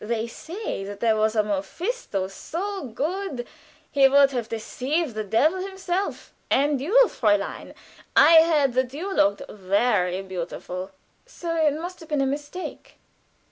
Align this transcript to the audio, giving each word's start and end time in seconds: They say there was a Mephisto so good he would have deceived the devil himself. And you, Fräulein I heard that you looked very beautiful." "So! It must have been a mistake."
They 0.03 0.25
say 0.25 0.83
there 0.83 1.15
was 1.15 1.35
a 1.35 1.43
Mephisto 1.43 2.27
so 2.27 2.85
good 2.85 3.45
he 3.91 4.07
would 4.09 4.31
have 4.31 4.49
deceived 4.49 5.13
the 5.13 5.23
devil 5.23 5.59
himself. 5.59 6.33
And 6.49 6.81
you, 6.81 6.99
Fräulein 7.03 7.75
I 8.15 8.41
heard 8.41 8.73
that 8.73 8.95
you 8.95 9.13
looked 9.13 9.43
very 9.47 10.23
beautiful." 10.23 10.89
"So! 11.27 11.55
It 11.55 11.75
must 11.79 11.99
have 11.99 12.09
been 12.09 12.19
a 12.19 12.25
mistake." 12.25 12.97